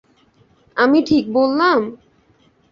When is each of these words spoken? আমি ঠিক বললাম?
আমি 0.77 0.99
ঠিক 1.05 1.23
বললাম? 1.33 1.79